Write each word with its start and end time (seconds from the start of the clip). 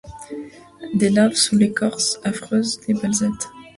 Des 0.95 1.09
laves 1.11 1.35
sous 1.35 1.55
l’écorce 1.55 2.19
affreuse 2.23 2.79
des 2.87 2.95
basaltes; 2.95 3.47